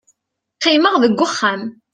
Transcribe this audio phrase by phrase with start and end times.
[0.57, 1.61] qqimeɣ deg uxxam